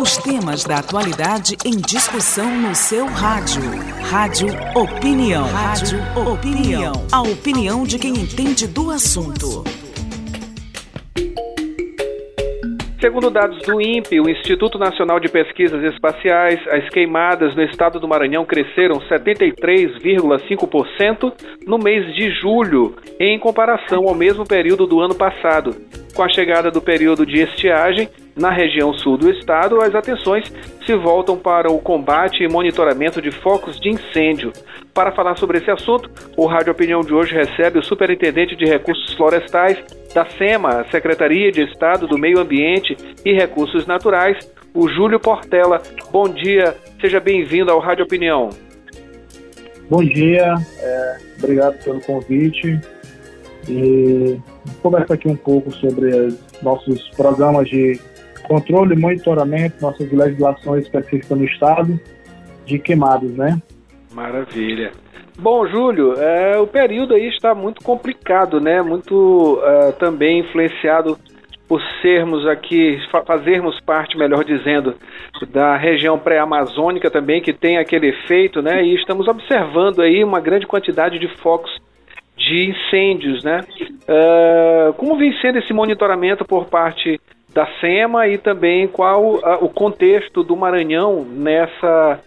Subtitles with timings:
[0.00, 3.60] Os temas da atualidade em discussão no seu rádio.
[4.08, 5.44] Rádio Opinião.
[5.48, 6.92] Rádio Opinião.
[7.10, 9.64] A opinião de quem entende do assunto.
[13.00, 18.06] Segundo dados do INPE, o Instituto Nacional de Pesquisas Espaciais, as queimadas no estado do
[18.06, 21.32] Maranhão cresceram 73,5%
[21.66, 25.74] no mês de julho, em comparação ao mesmo período do ano passado.
[26.18, 30.52] Com a chegada do período de estiagem, na região sul do estado, as atenções
[30.84, 34.52] se voltam para o combate e monitoramento de focos de incêndio.
[34.92, 39.14] Para falar sobre esse assunto, o Rádio Opinião de hoje recebe o Superintendente de Recursos
[39.14, 39.78] Florestais
[40.12, 44.36] da SEMA, Secretaria de Estado do Meio Ambiente e Recursos Naturais,
[44.74, 45.80] o Júlio Portela.
[46.10, 48.50] Bom dia, seja bem-vindo ao Rádio Opinião.
[49.88, 52.80] Bom dia, é, obrigado pelo convite
[53.68, 54.36] e
[54.82, 56.28] conversa aqui um pouco sobre
[56.62, 58.00] nossos programas de
[58.46, 62.00] controle e monitoramento, nossas legislações específicas no Estado
[62.64, 63.60] de queimados, né?
[64.12, 64.92] Maravilha.
[65.38, 68.82] Bom, Júlio, é, o período aí está muito complicado, né?
[68.82, 71.16] Muito é, também influenciado
[71.68, 74.94] por sermos aqui, fazermos parte, melhor dizendo,
[75.50, 78.82] da região pré-amazônica também, que tem aquele efeito, né?
[78.82, 81.70] E estamos observando aí uma grande quantidade de focos
[82.48, 83.60] de incêndios, né?
[84.08, 87.20] Uh, como vem sendo esse monitoramento por parte
[87.52, 92.20] da SEMA e também qual uh, o contexto do Maranhão nessa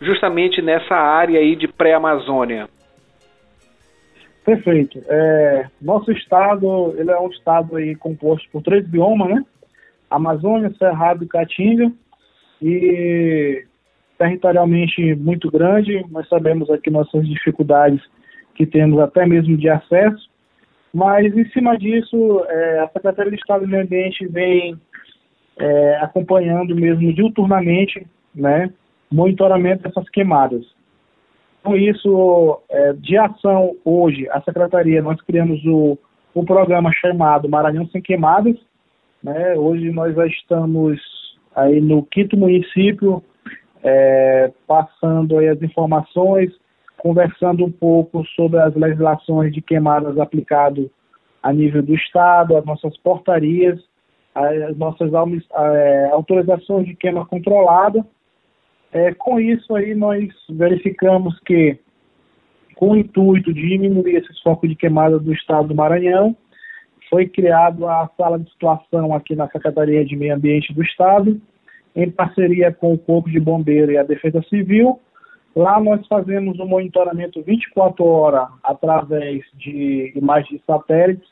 [0.00, 2.68] justamente nessa área aí de pré-Amazônia?
[4.44, 5.02] Perfeito.
[5.08, 9.44] É, nosso estado ele é um estado aí composto por três biomas, né?
[10.08, 11.90] Amazônia, Cerrado e Caatinga.
[12.62, 13.64] E
[14.18, 16.04] territorialmente muito grande.
[16.10, 18.00] Nós sabemos aqui nossas dificuldades
[18.54, 20.28] que temos até mesmo de acesso.
[20.92, 24.78] Mas, em cima disso, é, a Secretaria de Estado do Meio Ambiente vem
[25.58, 28.72] é, acompanhando mesmo diuturnamente, né,
[29.10, 30.64] monitoramento dessas queimadas.
[31.62, 35.98] Com isso, é, de ação hoje, a Secretaria, nós criamos o,
[36.34, 38.56] o programa chamado Maranhão Sem Queimadas,
[39.22, 41.00] né, hoje nós já estamos
[41.56, 43.22] aí no quinto município,
[43.82, 46.52] é, passando aí as informações,
[47.04, 50.90] conversando um pouco sobre as legislações de queimadas aplicado
[51.42, 53.78] a nível do Estado, as nossas portarias,
[54.34, 58.02] as nossas é, autorizações de queima controlada.
[58.90, 61.78] É, com isso aí nós verificamos que,
[62.74, 66.34] com o intuito de diminuir esses focos de queimada do Estado do Maranhão,
[67.10, 71.38] foi criado a sala de situação aqui na Secretaria de Meio Ambiente do Estado,
[71.94, 74.98] em parceria com o Corpo de Bombeiro e a Defesa Civil,
[75.54, 81.28] Lá nós fazemos um monitoramento 24 horas através de imagens de satélites,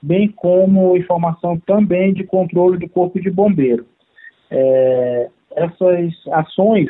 [0.00, 3.84] bem como informação também de controle do corpo de bombeiro.
[4.50, 6.88] É, essas ações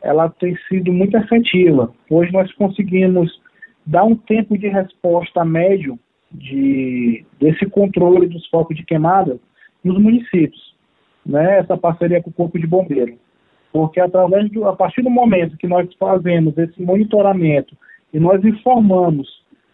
[0.00, 1.92] ela tem sido muito efetiva.
[2.08, 3.40] Hoje nós conseguimos
[3.84, 5.98] dar um tempo de resposta médio
[6.30, 9.38] de, desse controle dos focos de queimada
[9.82, 10.76] nos municípios,
[11.26, 11.58] né?
[11.58, 13.18] Essa parceria com o corpo de bombeiro
[13.72, 17.76] porque através do, a partir do momento que nós fazemos esse monitoramento
[18.12, 19.28] e nós informamos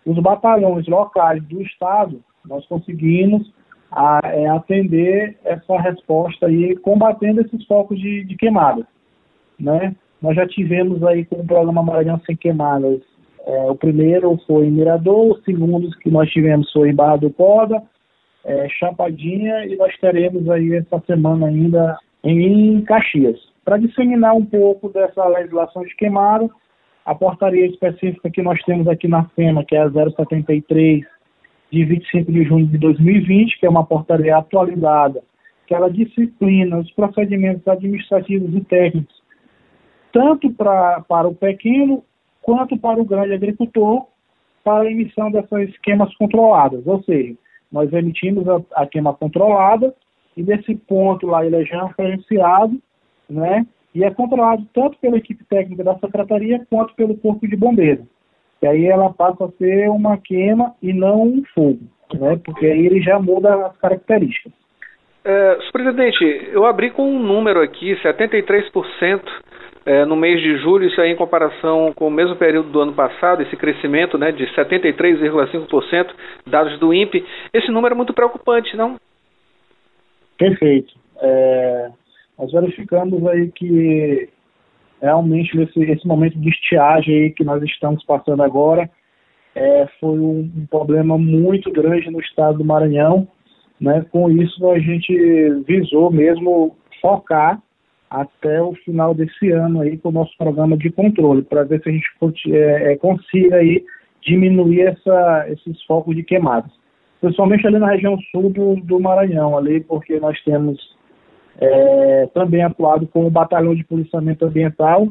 [0.04, 3.52] os batalhões locais do estado, nós conseguimos
[3.90, 8.84] a, é, atender essa resposta aí, combatendo esses focos de, de queimadas,
[9.58, 9.94] né?
[10.20, 13.00] Nós já tivemos aí com o programa Maranhão Sem Queimadas,
[13.46, 17.30] é, o primeiro foi em Mirador, o segundo que nós tivemos foi em Barra do
[17.30, 17.82] Poda,
[18.44, 23.38] é, Chapadinha, e nós teremos aí essa semana ainda em Caxias.
[23.66, 26.48] Para disseminar um pouco dessa legislação de queimada,
[27.04, 31.04] a portaria específica que nós temos aqui na FEMA, que é a 073,
[31.72, 35.20] de 25 de junho de 2020, que é uma portaria atualizada,
[35.66, 39.20] que ela disciplina os procedimentos administrativos e técnicos,
[40.12, 42.04] tanto pra, para o pequeno
[42.42, 44.06] quanto para o grande agricultor,
[44.62, 46.86] para a emissão dessas esquemas controladas.
[46.86, 47.34] Ou seja,
[47.72, 49.92] nós emitimos a, a queima controlada
[50.36, 52.80] e nesse ponto lá ele é já referenciado
[53.28, 53.66] né?
[53.94, 58.06] E é controlado tanto pela equipe técnica da secretaria quanto pelo corpo de bombeiro.
[58.62, 61.80] E aí ela passa a ser uma queima e não um fogo,
[62.14, 62.38] né?
[62.44, 64.52] Porque aí ele já muda as características.
[65.24, 69.20] É, presidente, eu abri com um número aqui, 73%
[69.84, 72.92] é, no mês de julho, isso aí em comparação com o mesmo período do ano
[72.92, 76.10] passado, esse crescimento né, de 73,5%,
[76.46, 77.24] dados do INPE.
[77.52, 78.96] Esse número é muito preocupante, não?
[80.38, 80.94] Perfeito.
[81.20, 81.90] É,
[82.38, 84.28] nós verificamos aí que
[85.00, 88.88] realmente esse, esse momento de estiagem aí que nós estamos passando agora
[89.54, 93.26] é, foi um, um, problema muito grande no estado do Maranhão.
[93.80, 94.04] Né?
[94.10, 95.14] Com isso, a gente
[95.66, 97.60] visou mesmo focar
[98.10, 101.88] até o final desse ano aí com o nosso programa de controle, para ver se
[101.88, 103.84] a gente é, é, consiga aí
[104.22, 106.70] diminuir essa, esses focos de queimadas.
[107.20, 110.95] Principalmente ali na região sul do, do Maranhão, ali, porque nós temos
[111.60, 115.08] é, também atuado com o Batalhão de Policiamento Ambiental,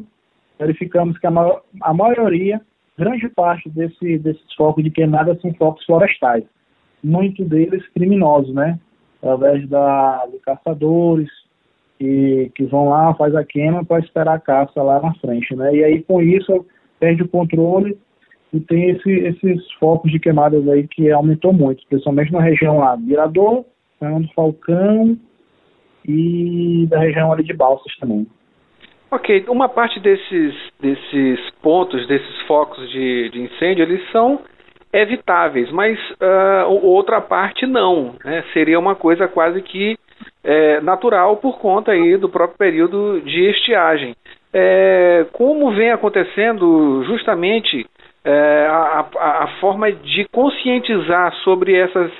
[0.58, 2.60] verificamos que a, maior, a maioria,
[2.96, 6.44] grande parte desse, desses focos de queimada são focos florestais,
[7.02, 8.78] muito deles criminosos, né?
[9.22, 11.28] Através da, de caçadores,
[11.98, 15.74] que, que vão lá, faz a queima para esperar a caça lá na frente, né?
[15.74, 16.64] E aí com isso
[16.98, 17.98] perde o controle
[18.52, 22.96] e tem esse, esses focos de queimadas aí que aumentou muito, principalmente na região lá,
[22.96, 23.64] Mirador,
[23.98, 25.18] Fernando Falcão
[26.08, 28.26] e da região ali de Balsas também.
[29.10, 34.40] Ok, uma parte desses, desses pontos, desses focos de, de incêndio, eles são
[34.92, 38.14] evitáveis, mas uh, outra parte não.
[38.24, 38.42] Né?
[38.52, 39.96] Seria uma coisa quase que
[40.42, 44.14] é, natural por conta aí do próprio período de estiagem.
[44.52, 47.86] É, como vem acontecendo justamente
[48.24, 52.10] é, a, a, a, forma de conscientizar sobre essas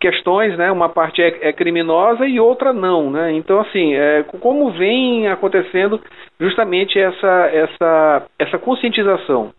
[0.00, 0.70] questões, né?
[0.70, 3.32] Uma parte é, é criminosa e outra não, né?
[3.32, 6.00] Então, assim, é, como vem acontecendo
[6.38, 9.52] justamente essa, essa, essa conscientização?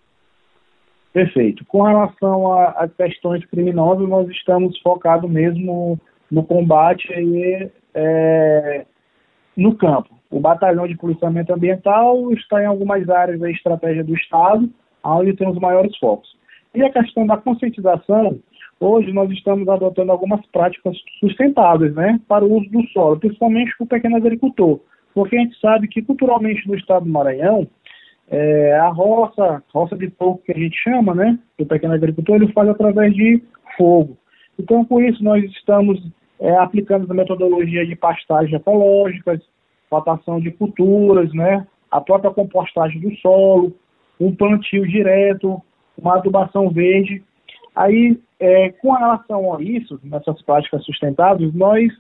[1.13, 1.65] Perfeito.
[1.65, 5.99] Com relação a, questões criminosas, nós estamos focados mesmo
[6.29, 8.85] no combate aí, é,
[9.55, 10.09] no campo.
[10.29, 14.69] O Batalhão de Policiamento Ambiental está em algumas áreas da estratégia do Estado,
[15.03, 16.35] onde tem os maiores focos.
[16.75, 18.37] E a questão da conscientização,
[18.79, 23.85] hoje nós estamos adotando algumas práticas sustentáveis né, para o uso do solo, principalmente para
[23.85, 24.79] o pequeno agricultor.
[25.13, 27.67] Porque a gente sabe que culturalmente no estado do Maranhão,
[28.29, 32.51] é, a roça, roça de porco que a gente chama, né, do pequeno agricultor, ele
[32.51, 33.41] faz através de
[33.77, 34.17] fogo.
[34.59, 35.99] Então, com isso, nós estamos
[36.39, 39.39] é, aplicando a metodologia de pastagem ecológicas,
[39.89, 43.73] rotação de culturas, né, a própria compostagem do solo,
[44.19, 45.61] um plantio direto,
[45.97, 47.23] uma adubação verde.
[47.75, 51.91] Aí, é, com relação a isso, nessas práticas sustentáveis, nós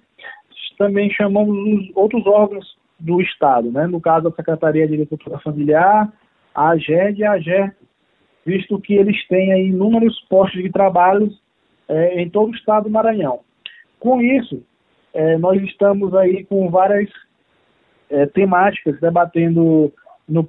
[0.77, 3.87] também chamamos os outros órgãos do Estado, né?
[3.87, 6.11] no caso a Secretaria de Agricultura Familiar,
[6.53, 7.75] a AGED e a AGER,
[8.45, 11.31] visto que eles têm aí inúmeros postos de trabalho
[11.87, 13.39] é, em todo o estado do Maranhão.
[13.99, 14.63] Com isso,
[15.13, 17.09] é, nós estamos aí com várias
[18.09, 19.91] é, temáticas debatendo
[20.27, 20.47] no,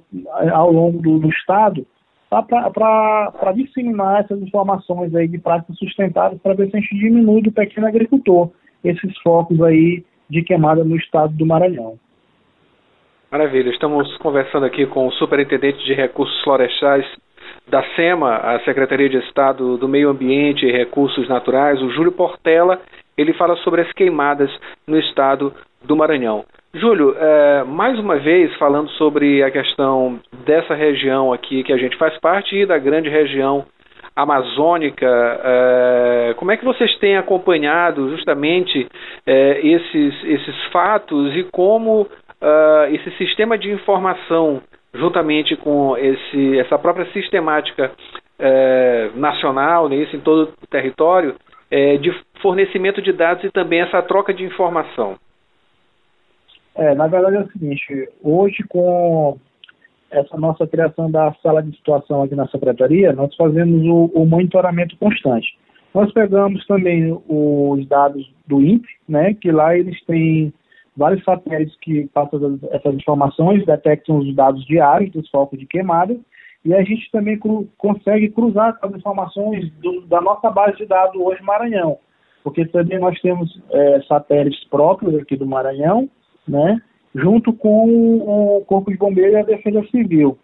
[0.51, 1.85] ao longo do, do estado
[2.29, 7.51] para disseminar essas informações aí de práticas sustentáveis para ver se a gente diminui do
[7.51, 8.51] pequeno agricultor
[8.83, 11.97] esses focos aí de queimada no estado do Maranhão.
[13.31, 17.05] Maravilha, estamos conversando aqui com o Superintendente de Recursos Florestais
[17.67, 22.81] da SEMA, a Secretaria de Estado do Meio Ambiente e Recursos Naturais, o Júlio Portela,
[23.17, 24.49] ele fala sobre as queimadas
[24.87, 25.53] no estado
[25.83, 26.43] do Maranhão.
[26.71, 31.97] Júlio, é, mais uma vez falando sobre a questão dessa região aqui que a gente
[31.97, 33.65] faz parte e da grande região
[34.15, 35.07] amazônica,
[35.43, 38.87] é, como é que vocês têm acompanhado justamente
[39.25, 44.61] é, esses, esses fatos e como uh, esse sistema de informação,
[44.93, 47.91] juntamente com esse, essa própria sistemática
[48.37, 51.33] é, nacional, né, isso em todo o território,
[51.71, 52.13] é, de
[52.43, 55.17] fornecimento de dados e também essa troca de informação?
[56.79, 59.37] É, na verdade é o seguinte, hoje com
[60.09, 64.95] essa nossa criação da sala de situação aqui na Secretaria, nós fazemos o, o monitoramento
[64.97, 65.57] constante.
[65.93, 70.53] Nós pegamos também os dados do INPE, né, que lá eles têm
[70.95, 76.17] vários satélites que passam essas informações, detectam os dados diários dos focos de queimada,
[76.63, 81.19] e a gente também cru, consegue cruzar as informações do, da nossa base de dados
[81.21, 81.97] hoje Maranhão,
[82.41, 86.09] porque também nós temos é, satélites próprios aqui do Maranhão,
[86.49, 86.81] né,
[87.15, 90.37] junto com o Corpo de Bombeiros e a Defesa Civil.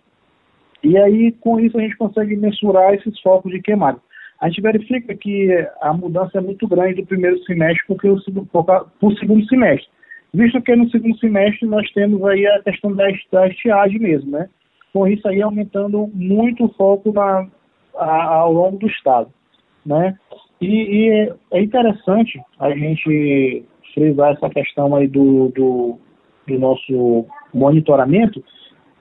[0.83, 3.99] E aí, com isso, a gente consegue mensurar esses focos de queimada.
[4.39, 5.49] A gente verifica que
[5.81, 9.89] a mudança é muito grande do primeiro semestre para o segundo semestre.
[10.33, 14.49] Visto que no segundo semestre nós temos aí a questão da, da estiagem mesmo, né?
[14.91, 17.47] Com isso aí aumentando muito o foco na,
[17.97, 19.29] a, ao longo do estado,
[19.85, 20.15] né?
[20.59, 23.63] E, e, é interessante a gente
[23.95, 25.97] frisar essa questão aí do, do,
[26.47, 28.43] do nosso monitoramento,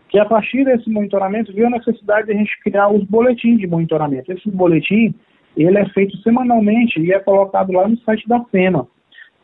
[0.09, 3.67] que a partir desse monitoramento viu a necessidade de a gente criar os boletins de
[3.67, 4.33] monitoramento.
[4.33, 5.13] Esse boletim,
[5.57, 8.87] ele é feito semanalmente e é colocado lá no site da FEMA.